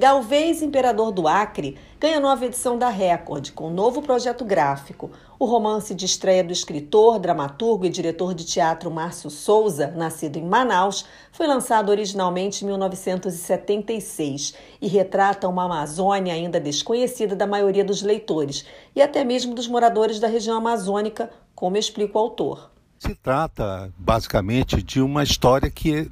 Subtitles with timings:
[0.00, 5.10] Galvez, Imperador do Acre, ganha nova edição da Record, com um novo projeto gráfico.
[5.38, 10.42] O romance de estreia do escritor, dramaturgo e diretor de teatro Márcio Souza, nascido em
[10.42, 18.00] Manaus, foi lançado originalmente em 1976 e retrata uma Amazônia ainda desconhecida da maioria dos
[18.00, 18.64] leitores
[18.96, 22.70] e até mesmo dos moradores da região amazônica, como explica o autor.
[22.98, 26.08] Se trata, basicamente, de uma história que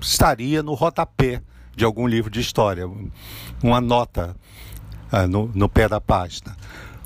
[0.00, 1.42] estaria no rodapé
[1.78, 2.90] de algum livro de história,
[3.62, 4.34] uma nota
[5.12, 6.56] ah, no, no, pé da página.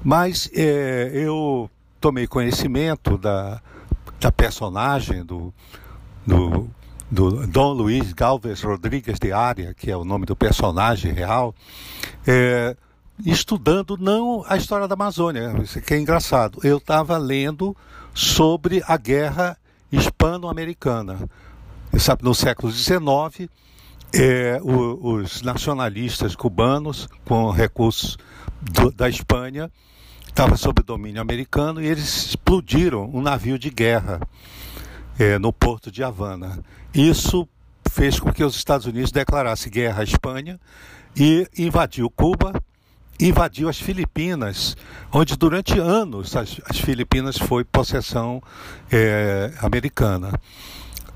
[0.02, 3.60] Mas é, eu tomei conhecimento da,
[4.18, 5.52] da personagem do,
[6.26, 6.70] do,
[7.10, 11.54] do Dom Luiz Galvez Rodrigues de Ária, que é o nome do personagem real,
[12.26, 12.74] é,
[13.24, 16.60] estudando não a história da Amazônia, isso que é engraçado.
[16.64, 17.76] Eu estava lendo
[18.14, 19.56] sobre a guerra
[19.92, 21.28] hispano-americana.
[21.98, 23.50] Sabe, no século XIX,
[24.12, 28.18] é, o, os nacionalistas cubanos, com recursos
[28.60, 29.70] do, da Espanha,
[30.26, 34.20] estavam sob domínio americano e eles explodiram um navio de guerra
[35.18, 36.62] é, no porto de Havana.
[36.94, 37.48] Isso
[37.90, 40.58] fez com que os Estados Unidos declarassem guerra à Espanha
[41.16, 42.52] e invadiu Cuba,
[43.20, 44.76] invadiu as Filipinas,
[45.12, 48.42] onde durante anos as, as Filipinas foi possessão
[48.90, 50.32] é, americana.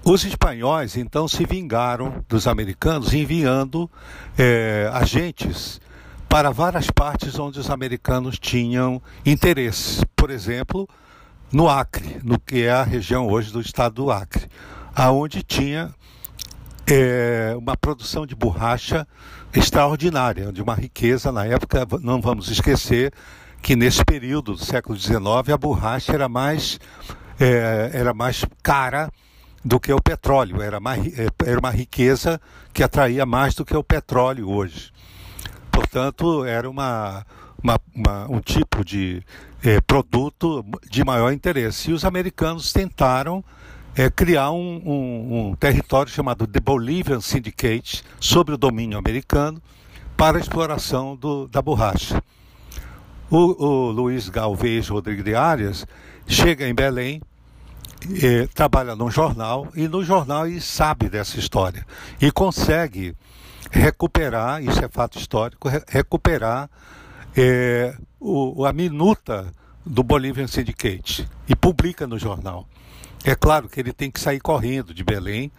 [0.08, 3.90] Os espanhóis então se vingaram dos americanos enviando
[4.38, 5.80] é, agentes
[6.28, 10.06] para várias partes onde os americanos tinham interesse.
[10.14, 10.88] Por exemplo,
[11.50, 14.46] no Acre, no que é a região hoje do estado do Acre,
[14.94, 15.92] aonde tinha
[16.86, 19.04] é, uma produção de borracha
[19.52, 21.84] extraordinária, de uma riqueza na época.
[22.00, 23.12] Não vamos esquecer
[23.60, 25.16] que nesse período do século XIX
[25.52, 26.78] a borracha era mais
[27.40, 29.10] é, era mais cara
[29.66, 30.62] do que o petróleo.
[30.62, 32.40] Era, mais, é, era uma riqueza
[32.72, 34.92] que atraía mais do que o petróleo hoje.
[35.72, 37.26] Portanto, era uma,
[37.62, 39.22] uma, uma um tipo de
[39.64, 41.90] é, produto de maior interesse.
[41.90, 43.44] E os americanos tentaram
[43.96, 49.60] é, criar um, um, um, território chamado The Bolivian Syndicate, sobre o domínio americano,
[50.16, 52.22] para a exploração do, da borracha.
[53.28, 55.84] O, o Luiz Galvez Rodrigues de Arias
[56.28, 57.20] chega em Belém
[58.22, 61.84] é, trabalha num jornal e no jornal ele sabe dessa história
[62.20, 63.16] e consegue
[63.70, 66.70] recuperar, isso é fato histórico, re recuperar
[67.36, 69.52] é, o, a minuta
[69.84, 72.66] do Bolivian Syndicate e publica no jornal.
[73.24, 75.50] É claro que ele tem que sair correndo de Belém,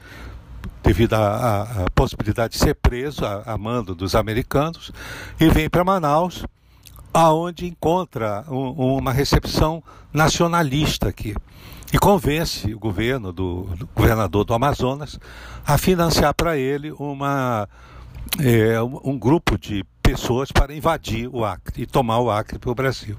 [0.83, 4.91] devido à possibilidade de ser preso a, a mando dos americanos,
[5.39, 6.45] e vem para Manaus,
[7.13, 9.83] aonde encontra um, uma recepção
[10.13, 11.35] nacionalista aqui
[11.91, 15.19] e convence o governo do, do governador do Amazonas
[15.65, 17.67] a financiar para ele uma,
[18.39, 22.75] é, um grupo de pessoas para invadir o Acre e tomar o Acre para o
[22.75, 23.17] Brasil.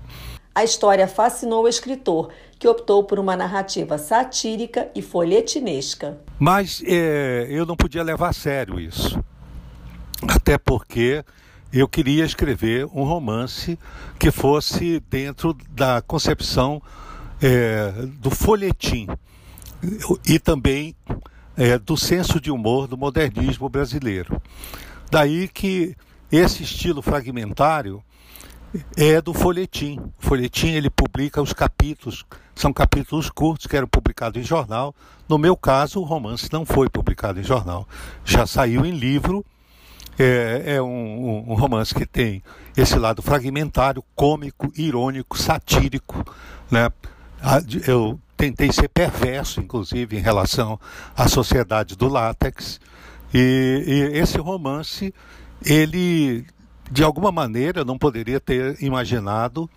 [0.55, 6.19] A história fascinou o escritor, que optou por uma narrativa satírica e folhetinesca.
[6.39, 9.23] Mas é, eu não podia levar a sério isso.
[10.27, 11.25] Até porque
[11.73, 13.79] eu queria escrever um romance
[14.19, 16.83] que fosse dentro da concepção
[17.43, 19.07] é, do folhetim
[20.27, 20.95] e também
[21.57, 24.41] é, do senso de humor do modernismo brasileiro.
[25.11, 25.97] Daí que
[26.31, 28.03] esse estilo fragmentário
[28.97, 29.99] é do folhetim.
[30.23, 34.95] O folhetim ele publica os capítulos, são capítulos curtos que eram publicados em jornal.
[35.29, 37.89] No meu caso, o romance não foi publicado em jornal,
[38.25, 39.45] já saiu em livro.
[40.21, 42.43] É, é um, um, romance que tem
[42.77, 46.25] esse lado fragmentário, cômico, irônico, satírico,
[46.69, 46.91] né?
[47.87, 50.79] Eu tentei ser perverso, inclusive, em relação
[51.17, 52.81] à sociedade do látex.
[53.35, 55.13] E, e, esse romance,
[55.65, 56.47] ele,
[56.91, 59.69] de alguma maneira, não poderia ter imaginado,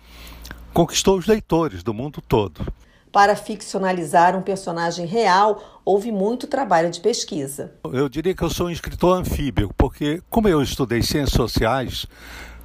[0.72, 2.66] conquistou os leitores do mundo todo.
[3.10, 7.74] Para ficcionalizar um personagem real, houve muito trabalho de pesquisa.
[7.84, 12.06] Eu diria que eu sou um escritor anfíbio, porque, como eu estudei ciências sociais,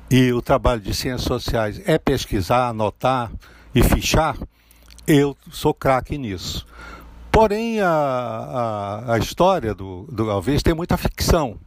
[0.09, 3.29] e o trabalho de ciências sociais é pesquisar, anotar
[3.75, 4.37] e fichar,
[5.07, 6.65] eu sou craque nisso.
[7.31, 10.25] Porém, a, a, a história do, do
[10.63, 11.57] tem muita ficção,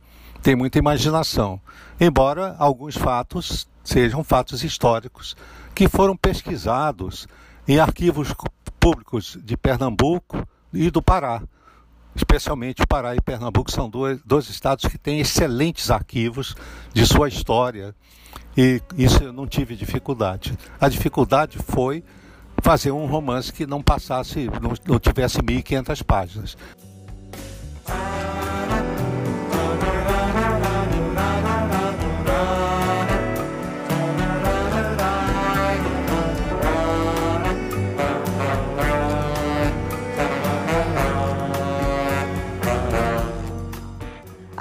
[0.42, 1.60] tem muita imaginação,
[1.98, 5.36] embora alguns fatos sejam fatos históricos
[5.74, 7.26] que foram pesquisados
[7.66, 8.34] em arquivos
[8.78, 11.42] públicos de Pernambuco e do Pará.
[12.14, 16.54] especialmente o Pará e Pernambuco são dois, dois estados que têm excelentes arquivos
[16.92, 17.94] de sua história
[18.56, 20.58] e isso eu não tive dificuldade.
[20.80, 22.02] A dificuldade foi
[22.60, 26.56] fazer um romance que não passasse, não, não tivesse 1.500 páginas.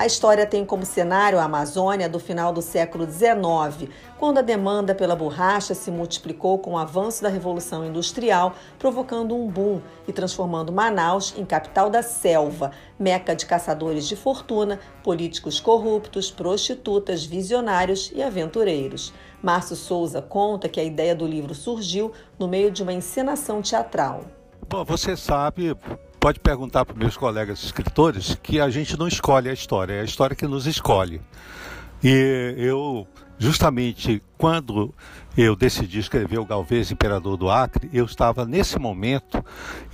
[0.10, 5.16] História tem como cenário a Amazônia do final do século XIX, quando a demanda pela
[5.16, 11.36] borracha se multiplicou com o avanço da Revolução Industrial, provocando um boom e transformando Manaus
[11.38, 19.14] em capital da selva, meca de caçadores de fortuna, políticos corruptos, prostitutas, visionários e aventureiros.
[19.44, 24.26] Márcio Souza conta que a ideia do livro surgiu no meio de uma encenação teatral.
[24.68, 25.76] Bom, você sabe,
[26.19, 30.04] pode perguntar para meus colegas escritores que a gente não escolhe a história, é a
[30.04, 31.21] história que nos escolhe.
[32.04, 33.07] E eu,
[33.38, 34.94] justamente quando
[35.38, 39.44] eu decidi escrever o Galvez Imperador do Acre, eu estava nesse momento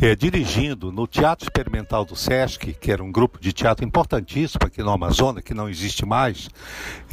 [0.01, 4.81] é, dirigindo no Teatro Experimental do Sesc, que era um grupo de teatro importantíssimo aqui
[4.81, 6.49] no Amazonas, que não existe mais,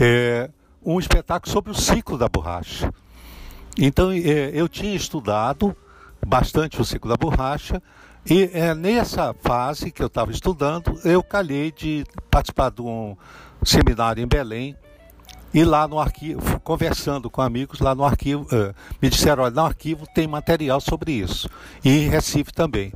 [0.01, 0.49] é,
[0.83, 2.93] um espetáculo sobre o ciclo da borracha.
[3.77, 5.77] Então é, eu tinha estudado
[6.27, 7.83] bastante o ciclo da borracha,
[8.25, 13.17] e é nessa fase que eu estava estudando, eu calhei de participar de um
[13.65, 14.77] seminário em Belém.
[15.55, 19.61] E lá no arquivo, conversando com amigos lá no arquivo, uh, me disseram: olha, no
[19.61, 21.47] arquivo tem material sobre isso.
[21.85, 22.93] E em Recife também.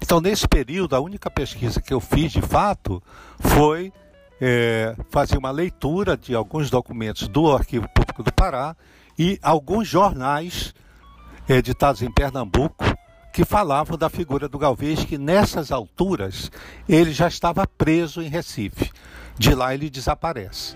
[0.00, 3.02] Então, nesse período, a única pesquisa que eu fiz de fato
[3.40, 3.92] foi
[4.40, 8.76] é, fazer uma leitura de alguns documentos do Arquivo Público do Pará
[9.18, 10.74] e alguns jornais
[11.48, 12.84] editados em Pernambuco
[13.36, 16.50] que falavam da figura do Galvez, que nessas alturas
[16.88, 18.90] ele já estava preso em Recife.
[19.36, 20.74] De lá ele desaparece.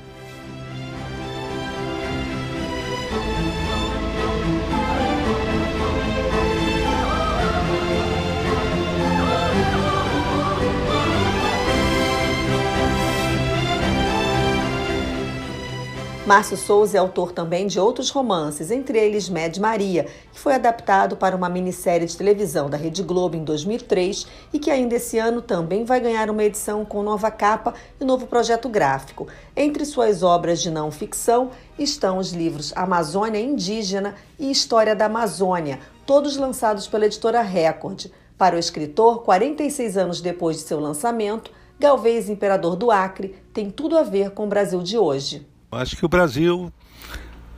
[16.30, 21.16] Márcio Souza é autor também de outros romances, entre eles Med Maria, que foi adaptado
[21.16, 25.42] para uma minissérie de televisão da Rede Globo em 2003 e que ainda esse ano
[25.42, 29.26] também vai ganhar uma edição com nova capa e novo projeto gráfico.
[29.56, 35.80] Entre suas obras de não ficção estão os livros Amazônia Indígena e História da Amazônia,
[36.06, 38.06] todos lançados pela editora Record.
[38.38, 43.98] Para o escritor, 46 anos depois de seu lançamento, Galvez Imperador do Acre tem tudo
[43.98, 45.50] a ver com o Brasil de hoje.
[45.72, 46.72] Acho que o Brasil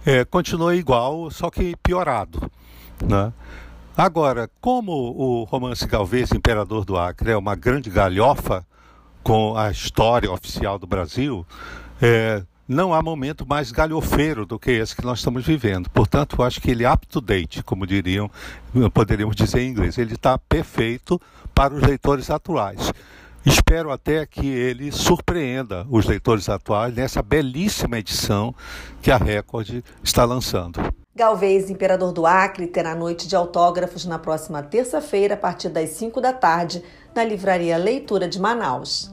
[0.04, 2.50] é, continua igual, só que piorado.
[3.02, 3.32] Né?
[3.96, 8.66] Agora, como o romance Galvez, Imperador do Acre, é uma grande galhofa
[9.22, 11.46] com a história oficial do Brasil,
[12.00, 15.88] é, não há momento mais galhofeiro do que esse que nós estamos vivendo.
[15.90, 18.30] Portanto, acho que ele é up to date, como diriam,
[18.92, 19.98] poderíamos dizer em inglês.
[19.98, 21.20] Ele está perfeito
[21.54, 22.92] para os leitores atuais.
[23.44, 28.54] Espero até que ele surpreenda os leitores atuais nessa belíssima edição
[29.00, 30.80] que a Record está lançando.
[31.14, 36.20] Galvez, Imperador do Acre, terá noite de autógrafos na próxima terça-feira, a partir das 5
[36.20, 36.82] da tarde,
[37.14, 39.10] na Livraria Leitura de Manaus.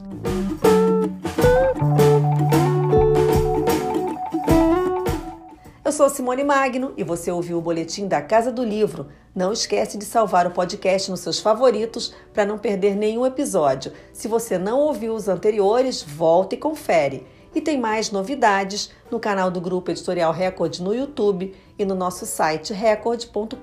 [5.84, 9.08] Eu sou Simone Magno e você ouviu o boletim da Casa do Livro.
[9.34, 13.92] Não esquece de salvar o podcast nos seus favoritos para não perder nenhum episódio.
[14.12, 17.26] Se você não ouviu os anteriores, volta e confere.
[17.54, 22.26] E tem mais novidades no canal do Grupo Editorial Record no YouTube e no nosso
[22.26, 23.56] site record.com.br.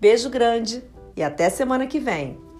[0.00, 0.84] Beijo grande
[1.16, 2.51] e até semana que vem.